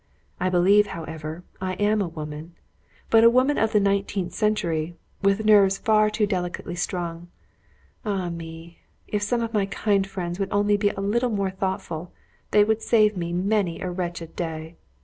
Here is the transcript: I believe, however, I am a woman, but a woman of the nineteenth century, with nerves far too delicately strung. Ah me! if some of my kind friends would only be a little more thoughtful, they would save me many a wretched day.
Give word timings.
I 0.39 0.49
believe, 0.49 0.87
however, 0.87 1.43
I 1.61 1.73
am 1.73 2.01
a 2.01 2.07
woman, 2.07 2.55
but 3.11 3.23
a 3.23 3.29
woman 3.29 3.59
of 3.59 3.71
the 3.71 3.79
nineteenth 3.79 4.33
century, 4.33 4.95
with 5.21 5.45
nerves 5.45 5.77
far 5.77 6.09
too 6.09 6.25
delicately 6.25 6.73
strung. 6.73 7.27
Ah 8.03 8.31
me! 8.31 8.79
if 9.07 9.21
some 9.21 9.43
of 9.43 9.53
my 9.53 9.67
kind 9.67 10.07
friends 10.07 10.39
would 10.39 10.49
only 10.51 10.75
be 10.75 10.89
a 10.89 11.01
little 11.01 11.29
more 11.29 11.51
thoughtful, 11.51 12.11
they 12.49 12.63
would 12.63 12.81
save 12.81 13.15
me 13.15 13.31
many 13.31 13.79
a 13.79 13.91
wretched 13.91 14.35
day. 14.35 14.75